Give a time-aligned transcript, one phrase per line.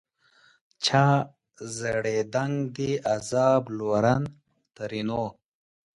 [0.85, 1.05] چا
[1.75, 4.23] ژړېدنک دي عذاب لورن؛
[4.75, 5.23] ترينو